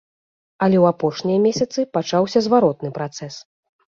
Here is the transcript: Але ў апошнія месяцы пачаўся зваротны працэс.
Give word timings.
Але 0.67 0.77
ў 0.83 0.93
апошнія 0.93 1.41
месяцы 1.43 1.85
пачаўся 1.97 2.39
зваротны 2.45 2.89
працэс. 2.99 3.35